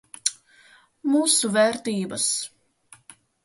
[1.11, 2.29] Mūsu vērtības.